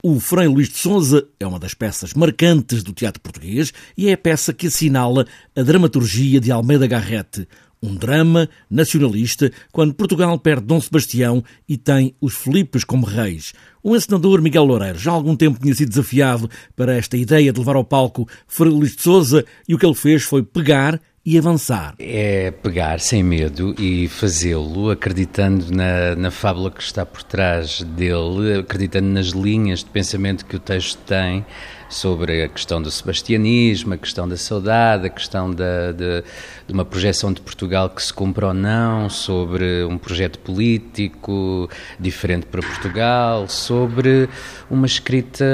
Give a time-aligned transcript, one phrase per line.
[0.00, 4.12] O Frei Luís de Souza é uma das peças marcantes do teatro português e é
[4.12, 7.48] a peça que assinala a dramaturgia de Almeida Garrete,
[7.82, 13.52] um drama nacionalista quando Portugal perde Dom Sebastião e tem os Filipes como reis.
[13.82, 17.58] O encenador Miguel Loureiro já há algum tempo tinha sido desafiado para esta ideia de
[17.58, 21.36] levar ao palco Frei Luís de Souza e o que ele fez foi pegar e
[21.36, 21.94] avançar.
[21.98, 28.60] É pegar sem medo e fazê-lo acreditando na, na fábula que está por trás dele,
[28.60, 31.44] acreditando nas linhas de pensamento que o texto tem
[31.88, 36.22] sobre a questão do sebastianismo, a questão da saudade, a questão da, de,
[36.66, 42.46] de, uma projeção de Portugal que se cumpre ou não, sobre um projeto político diferente
[42.46, 44.28] para Portugal, sobre
[44.70, 45.44] uma escrita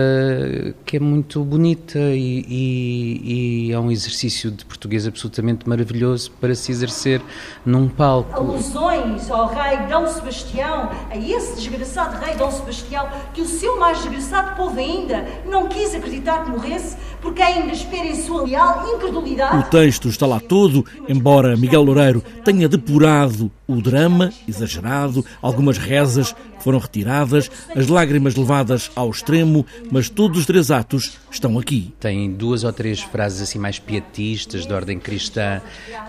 [0.84, 6.54] que é muito bonita e, e, e é um exercício de português absolutamente maravilhoso para
[6.54, 7.20] se exercer
[7.64, 8.34] num palco.
[8.34, 13.98] Alusões ao rei Dom Sebastião, a esse desgraçado rei Dom Sebastião, que o seu mais
[13.98, 19.56] desgraçado povo ainda não quis acreditar que morresse, porque ainda espera em sua leal incredulidade.
[19.56, 26.36] O texto está lá todo, embora Miguel Loureiro tenha depurado o drama exagerado, algumas rezas
[26.60, 31.94] foram retiradas, as lágrimas levadas ao extremo, mas todos os três atos estão aqui.
[31.98, 35.62] Tem duas ou três frases assim mais pietistas de ordem cristã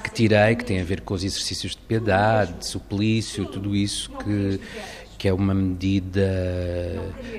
[0.03, 4.11] que tirei, que têm a ver com os exercícios de piedade, de suplício, tudo isso
[4.23, 4.59] que
[5.17, 6.21] que é uma medida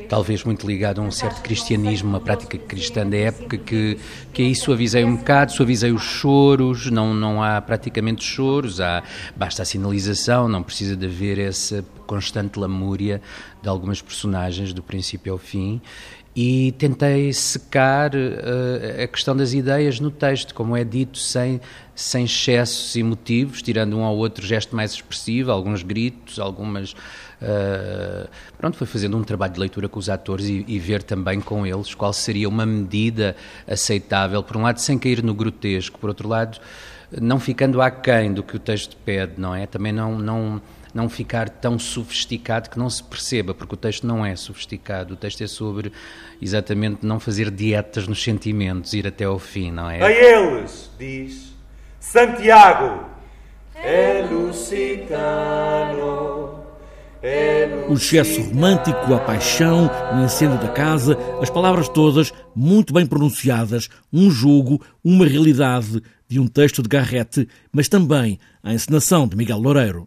[0.09, 3.99] talvez muito ligada a um certo cristianismo, uma prática cristã da época, que,
[4.33, 9.03] que aí suavizei um bocado, suavizei os choros, não, não há praticamente choros, há,
[9.37, 13.21] basta a sinalização, não precisa de haver essa constante lamúria
[13.63, 15.81] de algumas personagens do princípio ao fim
[16.37, 21.59] e tentei secar uh, a questão das ideias no texto, como é dito, sem,
[21.95, 26.93] sem excessos emotivos, tirando um ao outro gesto mais expressivo, alguns gritos, algumas.
[26.93, 31.41] Uh, pronto, foi fazendo um trabalho de leitura com os atores e, e, ver também
[31.41, 33.35] com eles qual seria uma medida
[33.67, 36.61] aceitável, por um lado, sem cair no grotesco, por outro lado,
[37.11, 39.67] não ficando aquém do que o texto pede, não é?
[39.67, 40.19] Também não.
[40.19, 40.63] não
[40.95, 45.17] não ficar tão sofisticado que não se perceba, porque o texto não é sofisticado, o
[45.17, 45.93] texto é sobre
[46.41, 50.03] exatamente não fazer dietas nos sentimentos, ir até ao fim, não é?
[50.03, 51.55] A eles, diz
[52.01, 53.05] Santiago,
[53.75, 55.76] é lusitano.
[57.89, 63.89] O excesso romântico, a paixão, o incêndio da casa, as palavras todas muito bem pronunciadas,
[64.13, 69.59] um jogo, uma realidade de um texto de Garrett, mas também a encenação de Miguel
[69.59, 70.05] Loureiro.